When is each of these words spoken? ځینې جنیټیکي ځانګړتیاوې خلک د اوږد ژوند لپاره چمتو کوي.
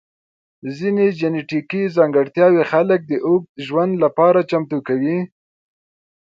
ځینې 0.77 1.05
جنیټیکي 1.19 1.81
ځانګړتیاوې 1.95 2.63
خلک 2.71 2.99
د 3.07 3.11
اوږد 3.27 3.49
ژوند 3.65 3.93
لپاره 4.03 4.47
چمتو 4.49 4.77
کوي. 4.87 5.17